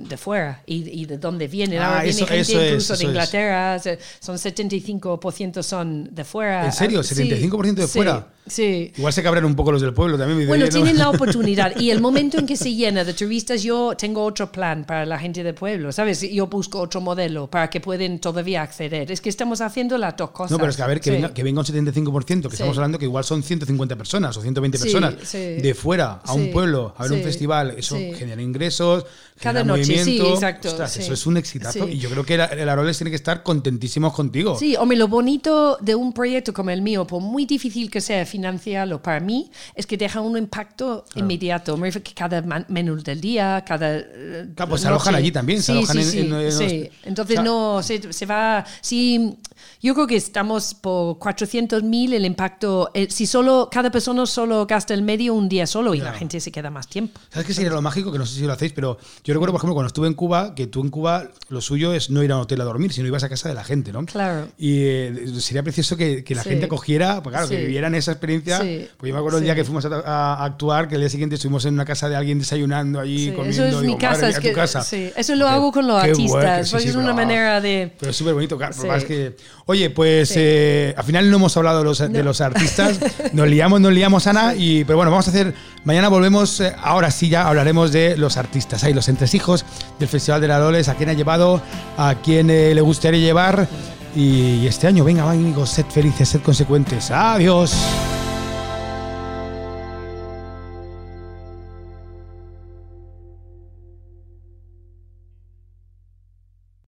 de 0.09 0.17
fuera 0.17 0.63
y, 0.67 1.07
de 1.07 1.19
dónde 1.19 1.47
viene. 1.47 1.79
Ah, 1.79 2.03
viene 2.03 2.27
gente 2.27 2.67
incluso 2.67 2.97
de 2.97 3.05
Inglaterra, 3.05 3.81
son 4.21 4.37
75% 4.37 5.63
son 5.63 6.09
de 6.13 6.25
fuera. 6.25 6.67
¿En 6.67 6.73
serio? 6.73 7.01
¿75% 7.01 7.75
de 7.75 7.87
fuera? 7.87 8.27
Sí. 8.47 8.93
Igual 8.97 9.13
se 9.13 9.23
cabran 9.23 9.45
un 9.45 9.55
poco 9.57 9.73
los 9.73 9.83
del 9.83 9.93
pueblo 9.93 10.17
también. 10.17 10.47
Bueno, 10.47 10.69
tienen 10.69 10.97
la 10.99 11.11
oportunidad. 11.11 11.79
Y 11.81 11.91
el 11.91 12.01
momento 12.01 12.39
en 12.39 12.47
que 12.47 12.57
se 12.57 12.75
llena 12.75 13.05
de 13.05 13.13
turistas, 13.13 13.63
yo 13.63 13.95
tengo 13.97 14.23
otro 14.25 14.51
plan 14.53 14.85
para 14.85 15.05
la 15.05 15.19
gente 15.19 15.43
del 15.43 15.55
pueblo, 15.55 15.91
¿sabes? 15.93 16.21
Yo 16.21 16.47
busco 16.47 16.81
otro 16.81 17.01
modelo 17.01 17.49
para 17.49 17.69
que 17.69 17.81
puedan 17.81 18.19
todavía 18.19 18.63
acceder. 18.63 19.11
Es 19.11 19.21
que 19.21 19.29
estamos 19.29 19.61
haciendo 19.61 19.99
las 19.99 20.17
dos 20.17 20.31
cosas. 20.31 20.53
No, 20.53 20.59
pero 20.59 20.71
es 20.71 20.77
que 20.77 20.83
a 20.83 20.87
ver, 20.87 21.01
que, 21.01 21.11
venga, 21.11 21.35
que 21.35 21.43
venga 21.43 21.61
un 21.61 21.67
75%, 21.67 22.43
que 22.49 22.55
estamos 22.55 22.77
hablando 22.77 22.99
que 22.99 23.05
igual 23.05 23.25
son 23.25 23.43
150 23.43 23.97
personas 23.97 24.37
o 24.37 24.43
120 24.43 24.79
personas 24.79 25.33
de 25.33 25.75
fuera 25.75 26.21
a 26.25 26.33
un 26.33 26.51
pueblo 26.53 26.95
a 26.97 27.03
ver 27.03 27.13
un 27.13 27.23
festival. 27.23 27.75
Eso 27.77 27.97
genera 27.97 28.41
ingresos, 28.41 29.05
Cada 29.41 29.65
noche, 29.65 29.97
movimiento. 29.97 30.35
exacto. 30.35 30.85
eso 30.85 31.13
es 31.13 31.27
un 31.27 31.37
exitazo. 31.37 31.89
Y 31.89 31.99
yo 31.99 32.09
creo 32.11 32.25
que 32.25 32.35
el 32.35 32.69
Aroles 32.69 32.97
tiene 32.97 33.11
que 33.11 33.17
estar 33.17 33.43
contentísimos 33.43 34.13
contigo. 34.13 34.57
Sí, 34.59 34.77
hombre, 34.77 34.97
lo 34.97 35.09
bonito 35.09 35.79
de 35.81 35.95
un 35.95 36.13
proyecto 36.13 36.53
como 36.53 36.71
el 36.71 36.83
mío, 36.83 37.07
por 37.07 37.21
muy 37.21 37.45
difícil 37.47 37.91
que 37.91 38.01
sea 38.01 38.19
financiarlo 38.37 39.01
para 39.03 39.21
mí, 39.21 39.51
es 39.75 39.87
que 39.87 39.97
deja 39.97 40.21
un 40.21 40.37
impacto 40.37 41.07
inmediato. 41.15 41.77
Me 41.77 41.91
que 41.91 42.13
cada 42.13 42.43
menú 42.69 42.97
del 43.03 43.21
día, 43.21 43.65
cada. 43.67 43.97
Eh, 43.97 44.49
claro, 44.55 44.71
pues 44.71 44.83
se 44.83 44.89
alojan 44.89 45.15
allí 45.15 45.33
también. 45.33 45.63
se 45.63 45.73
alojan 45.73 45.99
en, 45.99 46.53
sí. 46.53 46.91
Entonces, 47.05 47.43
no, 47.43 47.83
se, 47.83 48.13
se 48.13 48.27
va. 48.27 48.65
Sí, 48.81 49.39
yo 49.81 49.95
creo 49.95 50.07
que 50.07 50.17
estamos 50.17 50.75
por 50.75 51.19
400 51.19 51.83
mil 51.83 52.13
el 52.13 52.25
impacto. 52.25 52.91
Eh, 52.95 53.09
si 53.11 53.27
solo 53.27 53.69
cada 53.71 53.91
persona 53.91 54.27
solo 54.27 54.67
gasta 54.67 54.95
el 54.95 55.03
medio 55.03 55.35
un 55.35 55.49
día 55.49 55.67
solo 55.67 55.95
y 55.95 56.01
la 56.01 56.13
gente 56.13 56.41
se 56.41 56.51
queda 56.53 56.71
más 56.71 56.89
tiempo. 56.89 57.21
¿Sabes 57.31 57.47
qué 57.47 57.55
sería 57.55 57.71
lo 57.71 57.83
mágico? 57.83 58.13
Que 58.13 58.19
no 58.19 58.27
sé 58.27 58.37
si 58.37 58.43
lo 58.43 58.53
hacéis, 58.53 58.73
pero 58.73 58.99
yo 59.25 59.35
recuerdo, 59.35 59.53
por 59.53 59.61
ejemplo, 59.61 59.75
cuando 59.75 59.89
estuve 59.89 60.07
en 60.07 60.15
Cuba, 60.15 60.55
que 60.55 60.67
tú 60.67 60.83
en 60.83 60.91
Cuba 60.91 61.29
lo 61.49 61.61
suyo 61.61 61.93
es 61.93 62.11
no 62.11 62.23
ir 62.23 62.33
a 62.33 62.37
un 62.37 62.43
hotel 62.43 62.61
a 62.61 62.65
dormir, 62.65 62.93
sino 62.93 63.07
ibas 63.07 63.25
a 63.25 63.29
casa 63.29 63.49
de 63.49 63.55
la 63.55 63.65
gente, 63.65 63.93
¿no? 63.93 64.05
Claro. 64.07 64.49
Y 64.59 64.85
eh, 64.85 65.27
sería 65.39 65.63
precioso 65.63 65.97
que, 65.97 66.25
que 66.25 66.35
la 66.35 66.43
gente 66.43 66.69
cogiera, 66.69 67.23
pues 67.23 67.35
claro, 67.35 67.49
que 67.49 67.57
vivieran 67.57 67.95
esa 67.95 68.13
experiencia. 68.13 68.59
Pues 68.59 69.09
yo 69.09 69.15
me 69.15 69.19
acuerdo 69.19 69.39
el 69.39 69.45
día 69.45 69.55
que 69.55 69.65
fuimos 69.65 69.85
a, 69.87 70.45
actuar, 70.45 70.89
que 70.89 70.95
el 70.95 71.01
día 71.03 71.11
siguiente 71.11 71.37
estuvimos 71.37 71.65
en 71.65 71.75
una 71.75 71.85
casa 71.85 72.09
de 72.09 72.17
alguien 72.17 72.39
desayunando 72.39 73.01
allí, 73.01 73.33
comiendo. 73.33 73.65
Eso 73.65 73.81
es 73.81 73.87
mi 73.87 73.97
casa, 73.97 74.29
es 74.29 74.39
que, 74.39 74.53
casa. 74.53 74.85
Eso 74.91 75.35
lo 75.35 75.49
hago 75.49 75.73
con 75.73 75.87
los 75.87 76.03
artistas, 76.03 76.73
es 76.73 76.95
una 76.95 77.13
manera 77.13 77.61
de. 77.61 77.93
Pero 77.99 78.11
es 78.11 78.17
súper 78.17 78.35
bonito, 78.35 78.57
claro. 78.57 78.95
Es 78.95 79.05
que, 79.05 79.37
oye, 79.67 79.91
pues 79.91 80.33
eh, 80.37 80.95
al 80.97 81.05
final 81.05 81.31
no 81.31 81.37
hemos 81.37 81.57
hablado 81.57 81.79
de 81.79 81.85
los, 81.85 81.99
de 81.99 82.23
los 82.23 82.41
artistas, 82.41 82.99
nos 83.33 83.49
liamos, 83.49 83.81
nos 83.81 83.93
liamos, 83.93 84.27
Ana, 84.27 84.55
y, 84.55 84.85
pero 84.85 84.97
bueno, 84.97 85.11
vamos 85.11 85.27
a 85.27 85.31
hacer, 85.31 85.55
mañana 85.85 86.09
volvemos, 86.09 86.61
eh, 86.61 86.75
ahora 86.83 87.11
sí 87.11 87.29
ya 87.29 87.49
hablaremos 87.49 87.93
de 87.93 88.17
los 88.17 88.37
artistas, 88.37 88.85
hay 88.85 88.95
los 88.95 89.09
entresijos 89.09 89.65
del 89.99 90.09
Festival 90.09 90.41
de 90.41 90.49
la 90.49 90.59
Loles, 90.59 90.89
a 90.89 90.95
quién 90.95 91.09
ha 91.09 91.15
llevado, 91.15 91.61
a 91.97 92.15
quién 92.23 92.51
eh, 92.51 92.75
le 92.75 92.81
gustaría 92.81 93.21
llevar, 93.21 93.69
y 94.15 94.67
este 94.67 94.87
año, 94.87 95.05
venga, 95.05 95.31
amigos, 95.31 95.71
sed 95.71 95.87
felices, 95.87 96.29
sed 96.29 96.41
consecuentes, 96.41 97.11
adiós. 97.11 97.75